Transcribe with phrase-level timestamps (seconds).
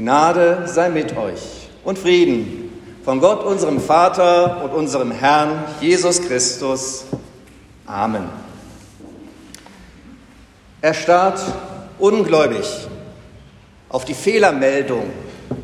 [0.00, 2.72] Gnade sei mit euch und Frieden
[3.04, 7.04] von Gott, unserem Vater und unserem Herrn Jesus Christus.
[7.84, 8.24] Amen.
[10.80, 11.42] Er starrt
[11.98, 12.66] ungläubig
[13.90, 15.10] auf die Fehlermeldung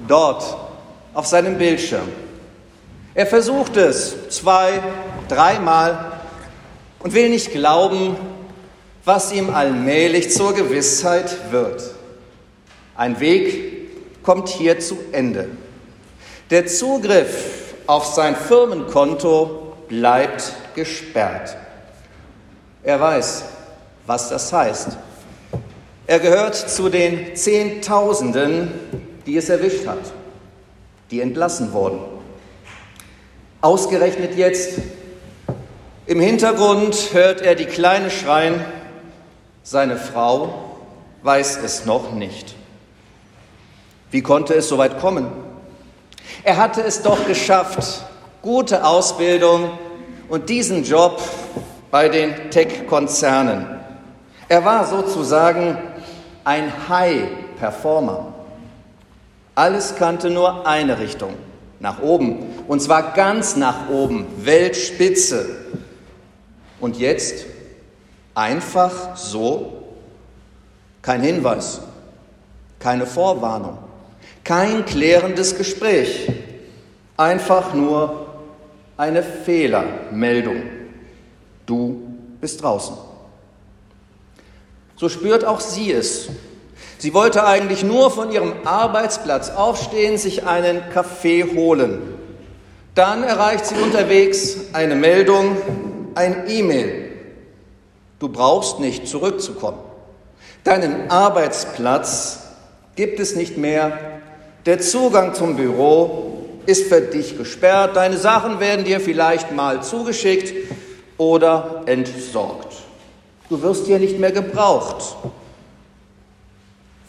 [0.07, 0.45] dort
[1.15, 2.09] auf seinem Bildschirm.
[3.15, 4.83] Er versucht es zwei,
[5.29, 6.13] dreimal
[6.99, 8.19] und will nicht glauben,
[9.03, 11.83] was ihm allmählich zur Gewissheit wird.
[12.97, 13.76] Ein Weg
[14.27, 15.49] kommt hier zu Ende.
[16.51, 21.57] Der Zugriff auf sein Firmenkonto bleibt gesperrt.
[22.83, 23.45] Er weiß,
[24.05, 24.89] was das heißt.
[26.09, 28.73] Er gehört zu den Zehntausenden,
[29.27, 30.13] die es erwischt hat,
[31.11, 32.01] die entlassen wurden.
[33.61, 34.79] Ausgerechnet jetzt
[36.07, 38.65] im Hintergrund hört er die Kleine schreien,
[39.63, 40.79] seine Frau
[41.23, 42.57] weiß es noch nicht.
[44.11, 45.29] Wie konnte es so weit kommen?
[46.43, 48.05] Er hatte es doch geschafft,
[48.43, 49.71] gute Ausbildung
[50.29, 51.21] und diesen Job
[51.91, 53.67] bei den Tech-Konzernen.
[54.49, 55.79] Er war sozusagen
[56.45, 58.35] ein High-Performer.
[59.55, 61.35] Alles kannte nur eine Richtung,
[61.81, 65.47] nach oben, und zwar ganz nach oben, Weltspitze.
[66.79, 67.47] Und jetzt
[68.37, 69.73] Einfach so?
[71.01, 71.81] Kein Hinweis,
[72.79, 73.79] keine Vorwarnung,
[74.47, 76.31] kein klärendes Gespräch,
[77.17, 78.27] einfach nur
[78.97, 80.63] eine Fehlermeldung.
[81.67, 82.01] Du
[82.41, 82.97] bist draußen.
[84.97, 86.29] So spürt auch sie es.
[86.99, 92.15] Sie wollte eigentlich nur von ihrem Arbeitsplatz aufstehen, sich einen Kaffee holen.
[92.95, 95.57] Dann erreicht sie unterwegs eine Meldung,
[96.15, 97.07] ein E-Mail
[98.19, 99.79] Du brauchst nicht zurückzukommen.
[100.65, 102.41] Deinen Arbeitsplatz
[102.95, 104.16] gibt es nicht mehr.
[104.67, 107.95] Der Zugang zum Büro ist für dich gesperrt.
[107.95, 110.53] Deine Sachen werden dir vielleicht mal zugeschickt
[111.17, 112.75] oder entsorgt.
[113.49, 115.17] Du wirst hier nicht mehr gebraucht.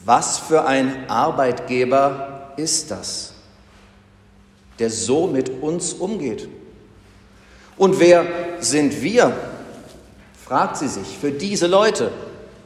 [0.06, 3.34] Was für ein Arbeitgeber ist das,
[4.78, 6.48] der so mit uns umgeht?
[7.76, 8.26] Und wer
[8.60, 9.36] sind wir?
[10.48, 12.12] fragt sie sich, für diese Leute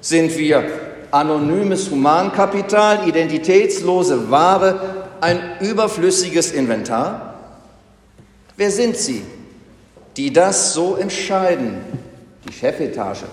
[0.02, 4.80] sind wir anonymes Humankapital, identitätslose Ware,
[5.22, 7.36] ein überflüssiges Inventar?
[8.58, 9.24] Wer sind sie,
[10.18, 11.82] die das so entscheiden?
[12.48, 13.26] Die Chefetage,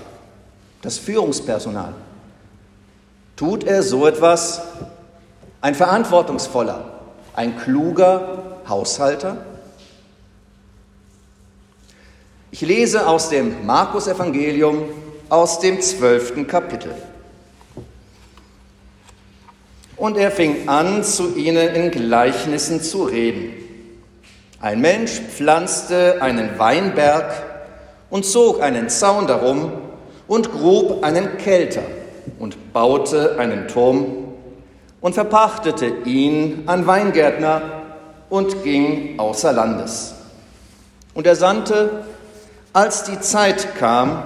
[0.83, 1.95] das Führungspersonal.
[3.37, 4.63] Tut er so etwas?
[5.61, 6.85] Ein verantwortungsvoller,
[7.35, 9.39] ein kluger Haushalter?
[12.51, 14.85] Ich lese aus dem Markus-Evangelium
[15.29, 16.95] aus dem zwölften Kapitel.
[19.99, 23.53] Und er fing an, zu ihnen in Gleichnissen zu reden.
[24.61, 27.31] Ein Mensch pflanzte einen Weinberg
[28.11, 29.73] und zog einen Zaun darum
[30.27, 31.83] und grub einen Kelter
[32.39, 34.07] und baute einen Turm
[35.01, 37.63] und verpachtete ihn an Weingärtner
[38.29, 40.15] und ging außer Landes.
[41.15, 42.05] Und er sandte
[42.73, 44.23] als die Zeit kam,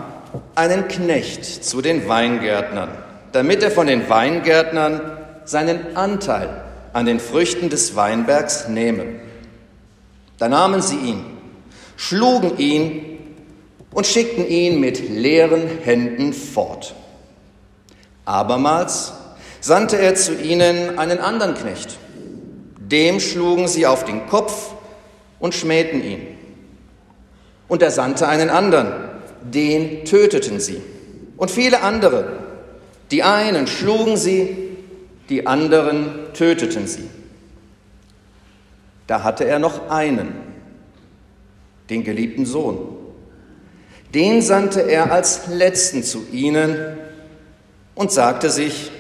[0.55, 2.89] einen Knecht zu den Weingärtnern,
[3.33, 5.01] damit er von den Weingärtnern
[5.45, 9.05] seinen Anteil an den Früchten des Weinbergs nehme.
[10.39, 11.25] Da nahmen sie ihn,
[11.97, 13.19] schlugen ihn
[13.93, 16.95] und schickten ihn mit leeren Händen fort.
[18.25, 19.13] Abermals
[19.61, 21.99] sandte er zu ihnen einen anderen Knecht.
[22.79, 24.73] Dem schlugen sie auf den Kopf
[25.39, 26.33] und schmähten ihn
[27.73, 28.93] und er sandte einen anderen,
[29.41, 30.83] den töteten sie.
[31.39, 32.35] Und viele andere,
[33.11, 34.72] die einen schlugen sie,
[35.29, 37.09] die anderen töteten sie.
[39.07, 40.35] Da hatte er noch einen,
[41.91, 42.79] den geliebten Sohn.
[44.15, 46.77] Den sandte er als letzten zu ihnen
[47.95, 48.91] und sagte sich,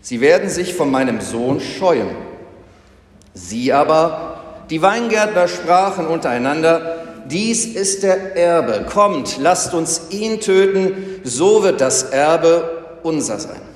[0.00, 2.10] sie werden sich von meinem Sohn scheuen.
[3.34, 8.86] Sie aber, die Weingärtner, sprachen untereinander, dies ist der Erbe.
[8.90, 13.71] Kommt, lasst uns ihn töten, so wird das Erbe unser sein.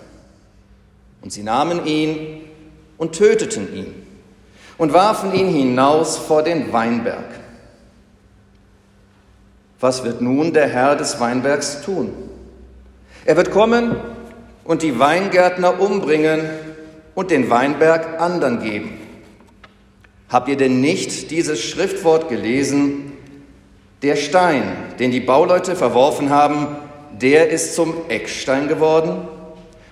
[1.27, 2.45] Und sie nahmen ihn
[2.99, 4.07] und töteten ihn
[4.79, 7.25] und warfen ihn hinaus vor den Weinberg.
[9.81, 12.13] Was wird nun der Herr des Weinbergs tun?
[13.25, 13.97] Er wird kommen
[14.63, 16.49] und die Weingärtner umbringen
[17.17, 18.97] und den Weinberg anderen geben.
[20.29, 23.15] Habt ihr denn nicht dieses Schriftwort gelesen?
[24.03, 24.63] Der Stein,
[25.01, 26.69] den die Bauleute verworfen haben,
[27.21, 29.27] der ist zum Eckstein geworden.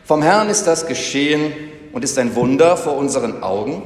[0.04, 1.52] Vom Herrn ist das geschehen
[1.92, 3.82] und ist ein Wunder vor unseren Augen?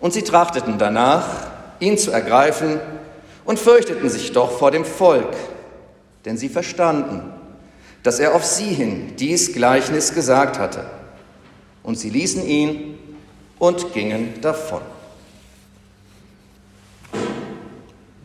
[0.00, 1.26] Und sie trachteten danach,
[1.78, 2.80] ihn zu ergreifen
[3.44, 5.32] und fürchteten sich doch vor dem Volk,
[6.24, 7.22] denn sie verstanden,
[8.02, 10.86] dass er auf sie hin dies Gleichnis gesagt hatte.
[11.84, 12.98] Und sie ließen ihn
[13.60, 14.82] und gingen davon.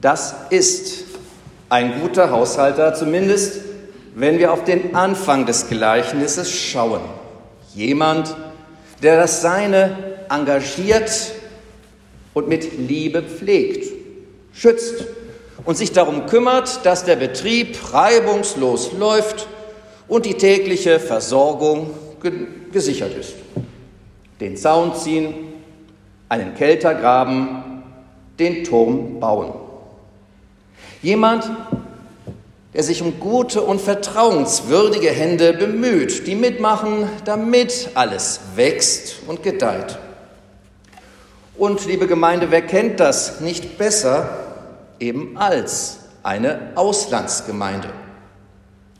[0.01, 1.03] Das ist
[1.69, 3.66] ein guter Haushalter, zumindest
[4.19, 7.01] wenn wir auf den Anfang des Gleichnisses schauen.
[7.75, 8.35] Jemand,
[9.03, 9.95] der das Seine
[10.27, 11.33] engagiert
[12.33, 13.93] und mit Liebe pflegt,
[14.53, 15.05] schützt
[15.65, 19.47] und sich darum kümmert, dass der Betrieb reibungslos läuft
[20.07, 21.91] und die tägliche Versorgung
[22.71, 23.35] gesichert ist.
[24.41, 25.35] Den Zaun ziehen,
[26.27, 27.83] einen Kelter graben,
[28.39, 29.53] den Turm bauen.
[31.03, 31.47] Jemand,
[32.77, 39.97] der sich um gute und vertrauenswürdige Hände bemüht, die mitmachen, damit alles wächst und gedeiht.
[41.57, 44.29] Und liebe Gemeinde, wer kennt das nicht besser
[45.00, 47.89] eben als eine Auslandsgemeinde?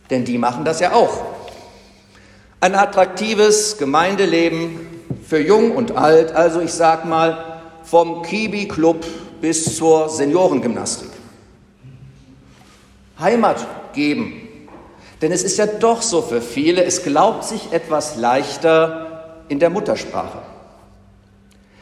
[0.10, 1.22] Denn die machen das ja auch.
[2.60, 4.88] Ein attraktives Gemeindeleben
[5.24, 9.06] für Jung und Alt, also ich sag mal vom Kibi-Club
[9.40, 11.17] bis zur Seniorengymnastik.
[13.20, 14.48] Heimat geben.
[15.22, 19.70] Denn es ist ja doch so für viele, es glaubt sich etwas leichter in der
[19.70, 20.40] Muttersprache.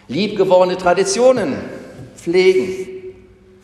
[0.07, 1.55] Liebgewordene Traditionen
[2.15, 2.87] pflegen.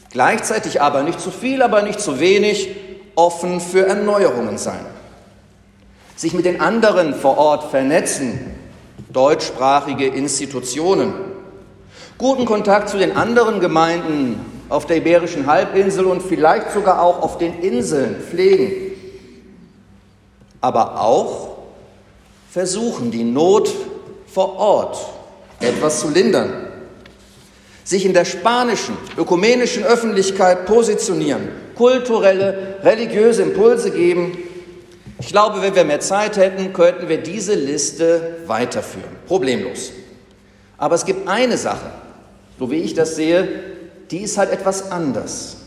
[0.09, 2.69] Gleichzeitig aber nicht zu viel, aber nicht zu wenig,
[3.15, 4.85] offen für Erneuerungen sein.
[6.15, 8.39] Sich mit den anderen vor Ort vernetzen,
[9.13, 11.13] deutschsprachige Institutionen.
[12.17, 17.38] Guten Kontakt zu den anderen Gemeinden auf der Iberischen Halbinsel und vielleicht sogar auch auf
[17.38, 18.94] den Inseln pflegen.
[20.62, 21.57] Aber auch
[22.50, 23.69] versuchen, die Not
[24.27, 24.97] vor Ort
[25.59, 26.68] etwas zu lindern.
[27.83, 34.38] Sich in der spanischen, ökumenischen Öffentlichkeit positionieren, kulturelle, religiöse Impulse geben.
[35.19, 39.17] Ich glaube, wenn wir mehr Zeit hätten, könnten wir diese Liste weiterführen.
[39.27, 39.91] Problemlos.
[40.77, 41.91] Aber es gibt eine Sache,
[42.57, 43.70] so wie ich das sehe,
[44.12, 45.58] die ist halt etwas anders.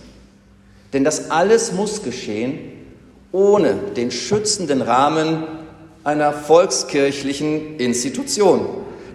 [0.92, 2.58] Denn das alles muss geschehen
[3.32, 5.42] ohne den schützenden Rahmen
[6.04, 8.66] einer volkskirchlichen Institution.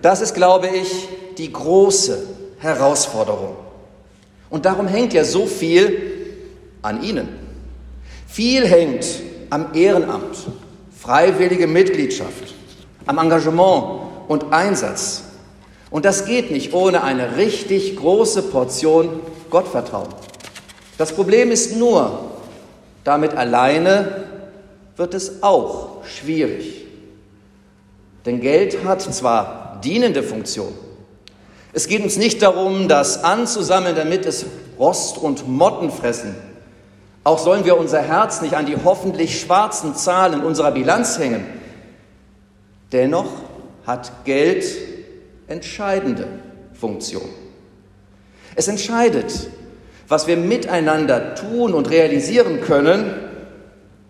[0.02, 2.28] Das ist, glaube ich, die große
[2.58, 3.56] Herausforderung.
[4.50, 6.02] Und darum hängt ja so viel
[6.82, 7.30] an Ihnen.
[8.28, 9.06] Viel hängt
[9.50, 10.48] am Ehrenamt,
[11.00, 12.54] freiwillige Mitgliedschaft,
[13.06, 15.24] am Engagement und Einsatz
[15.92, 20.10] und das geht nicht ohne eine richtig große Portion Gottvertrauen.
[20.98, 22.32] Das Problem ist nur,
[23.04, 24.26] damit alleine
[24.98, 26.86] wird es auch schwierig.
[28.26, 30.74] Denn Geld hat zwar dienende Funktion.
[31.72, 34.46] Es geht uns nicht darum, das anzusammeln, damit es
[34.78, 36.36] Rost und Motten fressen.
[37.24, 41.46] Auch sollen wir unser Herz nicht an die hoffentlich schwarzen Zahlen unserer Bilanz hängen.
[42.92, 43.28] Dennoch
[43.86, 44.66] hat Geld
[45.50, 46.28] entscheidende
[46.74, 47.28] Funktion.
[48.56, 49.50] Es entscheidet,
[50.08, 53.14] was wir miteinander tun und realisieren können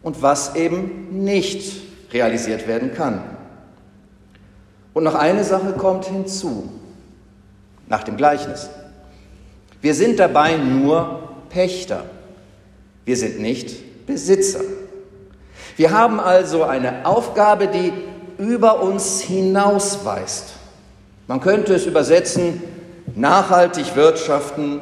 [0.01, 1.81] und was eben nicht
[2.13, 3.21] realisiert werden kann.
[4.93, 6.69] Und noch eine Sache kommt hinzu,
[7.87, 8.69] nach dem Gleichnis.
[9.81, 12.05] Wir sind dabei nur Pächter.
[13.05, 14.61] Wir sind nicht Besitzer.
[15.77, 17.93] Wir haben also eine Aufgabe, die
[18.37, 20.58] über uns hinausweist.
[21.29, 22.59] Man könnte es übersetzen,
[23.13, 24.81] nachhaltig wirtschaften,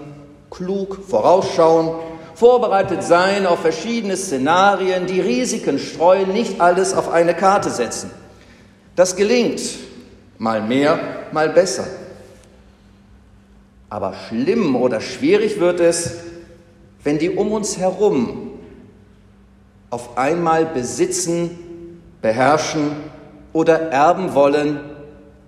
[0.49, 1.89] klug vorausschauen,
[2.35, 8.11] vorbereitet sein auf verschiedene Szenarien, die Risiken streuen, nicht alles auf eine Karte setzen.
[8.95, 9.59] Das gelingt,
[10.37, 10.97] mal mehr,
[11.33, 11.83] mal besser.
[13.89, 16.13] Aber schlimm oder schwierig wird es,
[17.03, 18.51] wenn die um uns herum
[19.89, 22.91] auf einmal besitzen, beherrschen
[23.51, 24.79] oder erben wollen,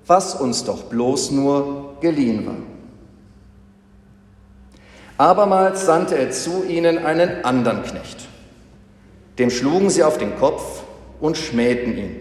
[0.09, 2.55] was uns doch bloß nur geliehen war.
[5.19, 8.27] Abermals sandte er zu ihnen einen anderen Knecht.
[9.37, 10.81] Dem schlugen sie auf den Kopf
[11.21, 12.15] und schmähten ihn.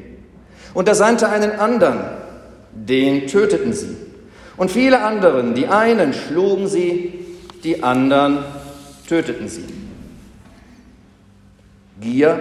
[0.74, 2.00] Und er sandte einen anderen,
[2.72, 3.96] den töteten sie.
[4.58, 7.24] Und viele anderen, die einen schlugen sie,
[7.64, 8.44] die anderen
[9.08, 9.64] töteten sie.
[12.02, 12.38] Gier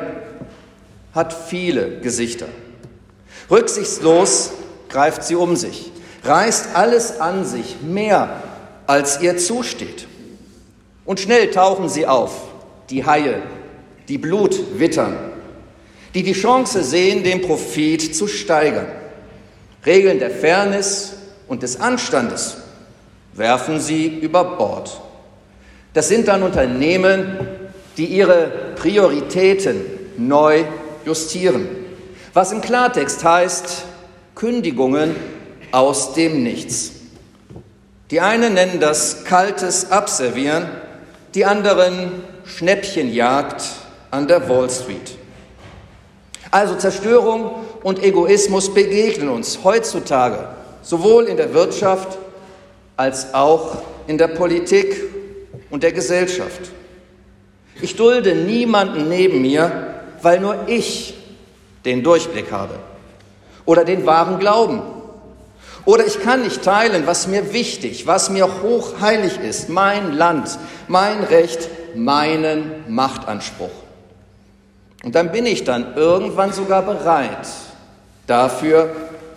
[1.16, 2.48] hat viele Gesichter.
[3.50, 4.52] Rücksichtslos
[4.90, 5.92] greift sie um sich,
[6.24, 8.42] reißt alles an sich, mehr
[8.86, 10.08] als ihr zusteht.
[11.06, 12.32] Und schnell tauchen sie auf,
[12.90, 13.42] die Haie,
[14.08, 15.18] die Blut wittern,
[16.14, 18.88] die die Chance sehen, den Profit zu steigern.
[19.86, 21.14] Regeln der Fairness
[21.48, 22.58] und des Anstandes
[23.34, 25.00] werfen sie über Bord.
[25.94, 27.38] Das sind dann Unternehmen,
[27.98, 29.82] die ihre Prioritäten
[30.18, 30.64] neu
[31.06, 31.68] justieren.
[32.34, 33.86] Was im Klartext heißt,
[34.38, 35.16] Kündigungen
[35.72, 36.92] aus dem Nichts.
[38.12, 40.70] Die einen nennen das kaltes Abservieren,
[41.34, 42.12] die anderen
[42.46, 43.64] Schnäppchenjagd
[44.12, 45.18] an der Wall Street.
[46.52, 47.50] Also Zerstörung
[47.82, 50.50] und Egoismus begegnen uns heutzutage
[50.84, 52.20] sowohl in der Wirtschaft
[52.96, 55.04] als auch in der Politik
[55.72, 56.62] und der Gesellschaft.
[57.82, 61.16] Ich dulde niemanden neben mir, weil nur ich
[61.86, 62.76] den Durchblick habe
[63.68, 64.82] oder den wahren Glauben.
[65.86, 70.58] Oder ich kann nicht teilen, was mir wichtig, was mir hochheilig ist, mein Land,
[70.88, 73.70] mein Recht, meinen Machtanspruch.
[75.04, 77.48] Und dann bin ich dann irgendwann sogar bereit,
[78.26, 78.90] dafür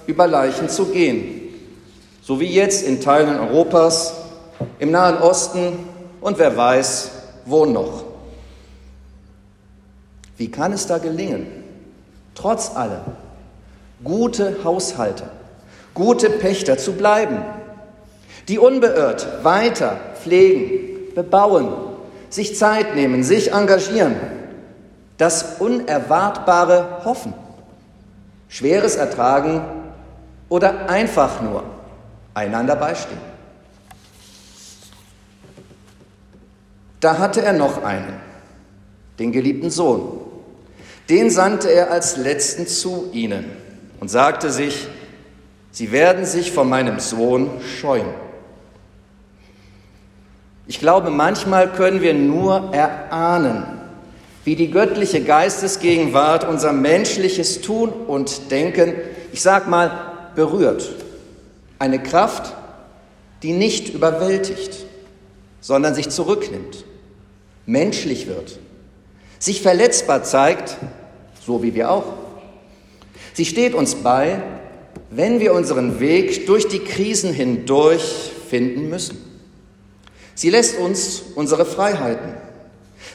[0.06, 1.42] über Leichen zu gehen.
[2.22, 4.14] So wie jetzt in Teilen Europas,
[4.78, 5.72] im Nahen Osten
[6.20, 7.10] und wer weiß,
[7.46, 8.04] wo noch.
[10.36, 11.46] Wie kann es da gelingen,
[12.34, 13.02] trotz allem
[14.02, 15.30] gute Haushalter,
[15.94, 17.42] gute Pächter zu bleiben,
[18.48, 21.68] die unbeirrt weiter pflegen, bebauen,
[22.30, 24.16] sich Zeit nehmen, sich engagieren,
[25.18, 27.34] das Unerwartbare hoffen,
[28.48, 29.62] Schweres ertragen
[30.48, 31.62] oder einfach nur
[32.34, 33.30] einander beistehen.
[37.00, 38.14] Da hatte er noch einen,
[39.18, 40.20] den geliebten Sohn.
[41.08, 43.50] Den sandte er als letzten zu ihnen
[44.00, 44.88] und sagte sich,
[45.70, 48.08] sie werden sich vor meinem Sohn scheuen.
[50.66, 53.64] Ich glaube, manchmal können wir nur erahnen,
[54.44, 58.94] wie die göttliche Geistesgegenwart unser menschliches Tun und Denken,
[59.32, 60.90] ich sag mal, berührt.
[61.78, 62.54] Eine Kraft,
[63.42, 64.86] die nicht überwältigt,
[65.60, 66.84] sondern sich zurücknimmt,
[67.66, 68.58] menschlich wird,
[69.38, 70.76] sich verletzbar zeigt,
[71.44, 72.19] so wie wir auch.
[73.34, 74.42] Sie steht uns bei,
[75.10, 79.18] wenn wir unseren Weg durch die Krisen hindurch finden müssen.
[80.34, 82.34] Sie lässt uns unsere Freiheiten,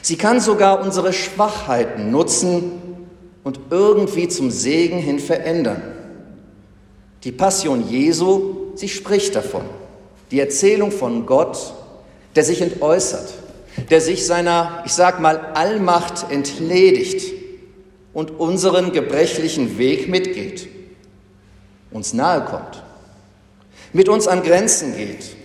[0.06, 2.80] Sie kann sogar unsere Schwachheiten nutzen
[3.42, 5.82] und irgendwie zum Segen hin verändern.
[7.24, 9.62] Die Passion Jesu, sie spricht davon.
[10.30, 11.74] Die Erzählung von Gott,
[12.36, 13.34] der sich entäußert,
[13.90, 17.32] der sich seiner, ich sag mal, Allmacht entledigt
[18.16, 20.68] und unseren gebrechlichen Weg mitgeht,
[21.90, 22.82] uns nahe kommt,
[23.92, 25.36] mit uns an Grenzen geht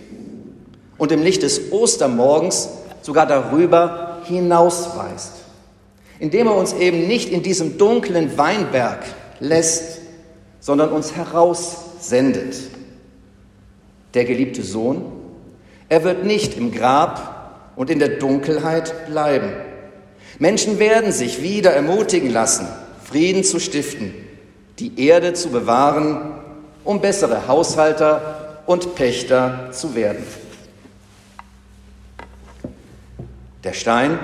[0.96, 2.70] und im Licht des Ostermorgens
[3.02, 5.32] sogar darüber hinausweist,
[6.18, 9.04] indem er uns eben nicht in diesem dunklen Weinberg
[9.38, 9.98] lässt,
[10.58, 12.56] sondern uns heraussendet.
[14.14, 15.12] Der geliebte Sohn,
[15.90, 19.71] er wird nicht im Grab und in der Dunkelheit bleiben.
[20.42, 22.66] Menschen werden sich wieder ermutigen lassen,
[23.04, 24.12] Frieden zu stiften,
[24.80, 26.32] die Erde zu bewahren,
[26.82, 30.26] um bessere Haushalter und Pächter zu werden.
[33.62, 34.18] Der Stein,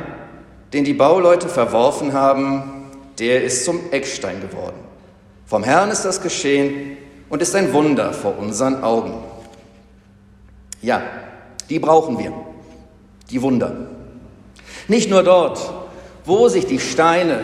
[0.73, 2.89] den die Bauleute verworfen haben,
[3.21, 4.81] der ist zum Eckstein geworden.
[5.47, 6.97] Vom Herrn ist das geschehen
[7.29, 9.15] und ist ein Wunder vor unseren Augen.
[10.83, 11.01] Ja,
[11.71, 12.33] die brauchen wir,
[13.31, 13.87] die Wunder.
[14.89, 15.78] Nicht nur dort,
[16.29, 17.41] wo sich die Steine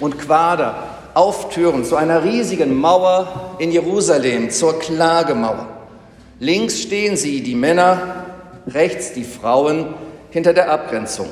[0.00, 5.66] und Quader auftüren zu einer riesigen Mauer in Jerusalem, zur Klagemauer.
[6.38, 8.24] Links stehen sie, die Männer,
[8.68, 9.94] rechts die Frauen,
[10.30, 11.28] hinter der Abgrenzung.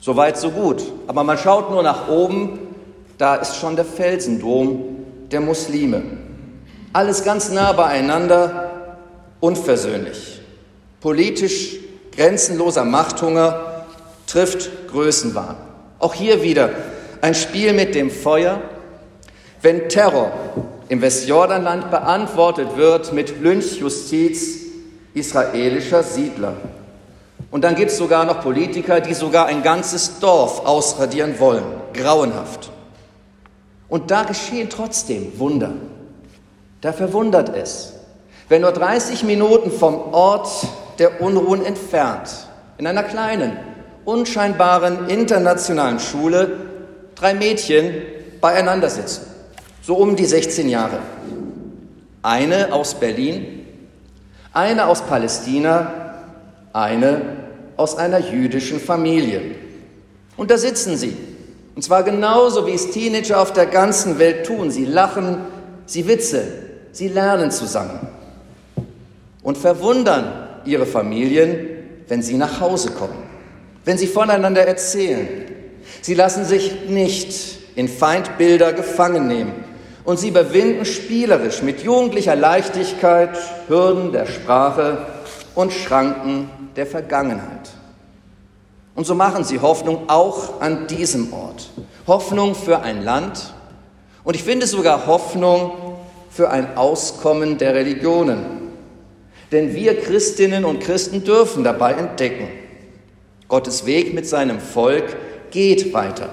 [0.00, 0.82] So weit, so gut.
[1.06, 2.58] Aber man schaut nur nach oben,
[3.18, 4.84] da ist schon der Felsendom
[5.30, 6.02] der Muslime.
[6.94, 8.96] Alles ganz nah beieinander,
[9.40, 10.40] unversöhnlich.
[11.00, 11.76] Politisch
[12.16, 13.84] grenzenloser Machthunger
[14.26, 15.67] trifft Größenwahn.
[15.98, 16.70] Auch hier wieder
[17.20, 18.60] ein Spiel mit dem Feuer.
[19.60, 20.32] Wenn Terror
[20.88, 24.66] im Westjordanland beantwortet wird mit Lynchjustiz
[25.14, 26.54] israelischer Siedler,
[27.50, 31.64] und dann gibt es sogar noch Politiker, die sogar ein ganzes Dorf ausradieren wollen.
[31.94, 32.70] Grauenhaft.
[33.88, 35.72] Und da geschehen trotzdem Wunder.
[36.82, 37.94] Da verwundert es,
[38.50, 40.48] wenn nur 30 Minuten vom Ort
[40.98, 42.28] der Unruhen entfernt,
[42.76, 43.56] in einer kleinen,
[44.08, 46.50] unscheinbaren internationalen Schule,
[47.14, 47.92] drei Mädchen
[48.40, 49.26] beieinander sitzen,
[49.82, 50.98] so um die 16 Jahre.
[52.22, 53.66] Eine aus Berlin,
[54.52, 56.14] eine aus Palästina,
[56.72, 57.20] eine
[57.76, 59.56] aus einer jüdischen Familie.
[60.36, 61.16] Und da sitzen sie.
[61.74, 64.70] Und zwar genauso, wie es Teenager auf der ganzen Welt tun.
[64.70, 65.38] Sie lachen,
[65.86, 66.48] sie witzeln,
[66.98, 68.08] Sie lernen zusammen
[69.44, 71.68] und verwundern ihre Familien,
[72.08, 73.22] wenn sie nach Hause kommen,
[73.88, 75.26] wenn sie voneinander erzählen.
[76.02, 79.64] Sie lassen sich nicht in Feindbilder gefangen nehmen
[80.04, 83.30] und sie überwinden spielerisch mit jugendlicher Leichtigkeit
[83.66, 85.06] Hürden der Sprache
[85.54, 87.70] und Schranken der Vergangenheit.
[88.94, 91.70] Und so machen sie Hoffnung auch an diesem Ort.
[92.06, 93.54] Hoffnung für ein Land
[94.22, 95.96] und ich finde sogar Hoffnung
[96.28, 98.44] für ein Auskommen der Religionen.
[99.50, 102.67] Denn wir Christinnen und Christen dürfen dabei entdecken,
[103.48, 105.16] Gottes Weg mit seinem Volk
[105.50, 106.28] geht weiter.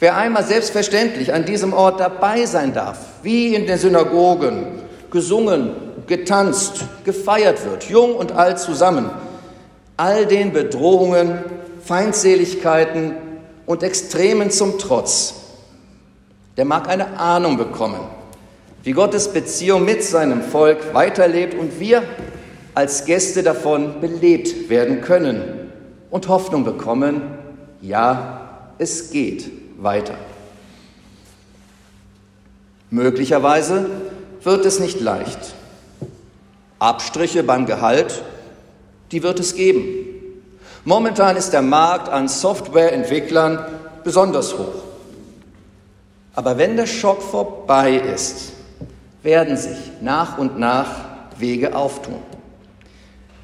[0.00, 5.72] Wer einmal selbstverständlich an diesem Ort dabei sein darf, wie in den Synagogen, gesungen,
[6.06, 9.10] getanzt, gefeiert wird, jung und alt zusammen,
[9.98, 11.38] all den Bedrohungen,
[11.84, 13.12] Feindseligkeiten
[13.66, 15.34] und Extremen zum Trotz,
[16.56, 18.00] der mag eine Ahnung bekommen,
[18.82, 22.02] wie Gottes Beziehung mit seinem Volk weiterlebt und wir
[22.74, 25.61] als Gäste davon belebt werden können
[26.12, 27.22] und Hoffnung bekommen,
[27.80, 30.14] ja, es geht weiter.
[32.90, 33.88] Möglicherweise
[34.42, 35.54] wird es nicht leicht.
[36.78, 38.22] Abstriche beim Gehalt,
[39.10, 40.06] die wird es geben.
[40.84, 43.64] Momentan ist der Markt an Softwareentwicklern
[44.04, 44.82] besonders hoch.
[46.34, 48.52] Aber wenn der Schock vorbei ist,
[49.22, 50.90] werden sich nach und nach
[51.38, 52.18] Wege auftun.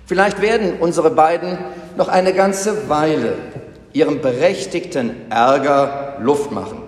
[0.05, 1.59] Vielleicht werden unsere beiden
[1.99, 3.35] noch eine ganze Weile
[3.93, 6.79] ihrem berechtigten Ärger Luft machen,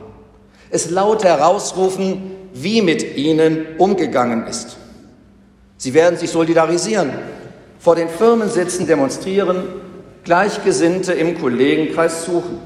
[0.71, 4.77] es laut herausrufen, wie mit ihnen umgegangen ist.
[5.79, 7.11] Sie werden sich solidarisieren,
[7.81, 9.65] vor den Firmensitzen demonstrieren,
[10.23, 12.61] Gleichgesinnte im Kollegenkreis suchen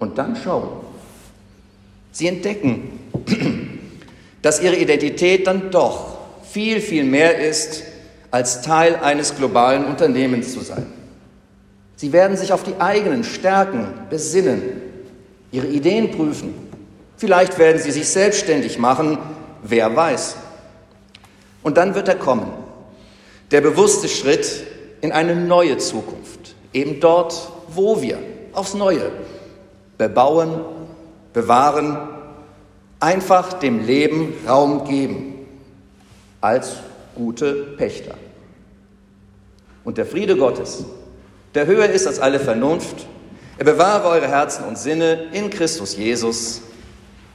[0.00, 0.68] und dann schauen.
[2.10, 2.98] Sie entdecken,
[4.42, 6.16] dass ihre Identität dann doch
[6.50, 7.84] viel, viel mehr ist,
[8.32, 10.95] als Teil eines globalen Unternehmens zu sein.
[11.96, 14.62] Sie werden sich auf die eigenen Stärken besinnen,
[15.50, 16.54] ihre Ideen prüfen.
[17.16, 19.18] Vielleicht werden sie sich selbstständig machen,
[19.62, 20.36] wer weiß.
[21.62, 22.52] Und dann wird er kommen,
[23.50, 24.66] der bewusste Schritt
[25.00, 28.18] in eine neue Zukunft, eben dort, wo wir
[28.52, 29.10] aufs Neue
[29.96, 30.60] bebauen,
[31.32, 31.96] bewahren,
[33.00, 35.34] einfach dem Leben Raum geben,
[36.40, 36.76] als
[37.14, 38.14] gute Pächter.
[39.84, 40.84] Und der Friede Gottes,
[41.56, 43.06] der höher ist als alle Vernunft,
[43.58, 46.60] er bewahre eure Herzen und Sinne in Christus Jesus.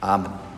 [0.00, 0.51] Amen.